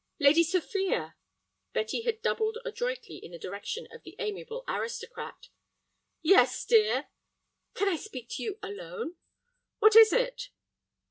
"Lady 0.19 0.41
Sophia." 0.43 1.15
Betty 1.73 2.01
had 2.01 2.23
doubled 2.23 2.57
adroitly 2.65 3.17
in 3.17 3.29
the 3.31 3.37
direction 3.37 3.87
of 3.91 4.01
the 4.01 4.15
amiable 4.17 4.63
aristocrat. 4.67 5.49
"Yes, 6.23 6.65
dear—" 6.65 7.09
"Can 7.75 7.87
I 7.87 7.97
speak 7.97 8.27
to 8.29 8.41
you 8.41 8.57
alone?" 8.63 9.17
"What 9.77 9.95
is 9.95 10.11
it?" 10.11 10.49